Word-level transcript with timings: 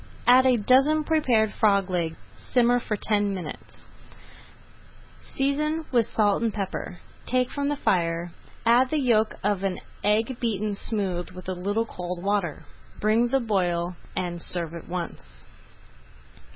Add 0.25 0.47
a 0.47 0.57
dozen 0.57 1.03
prepared 1.03 1.53
frog 1.53 1.87
legs 1.87 2.15
simmer 2.35 2.79
for 2.79 2.97
ten 2.99 3.35
minutes, 3.35 3.85
season 5.35 5.85
with 5.91 6.07
salt 6.07 6.41
and 6.41 6.51
pepper, 6.51 7.01
take 7.27 7.51
from 7.51 7.69
the 7.69 7.75
fire, 7.75 8.31
add 8.65 8.89
the 8.89 8.97
yolk 8.99 9.35
of 9.43 9.63
an 9.63 9.77
egg 10.03 10.39
beaten 10.39 10.73
smooth 10.73 11.29
with 11.29 11.47
a 11.47 11.53
little 11.53 11.85
cold 11.85 12.23
water; 12.23 12.65
bring 12.99 13.29
to 13.29 13.37
the 13.37 13.45
boil 13.45 13.95
and 14.15 14.41
serve 14.41 14.73
at 14.73 14.89
once. 14.89 15.41